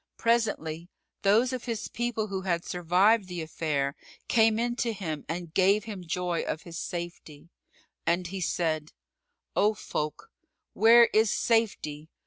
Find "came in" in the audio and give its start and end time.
4.27-4.75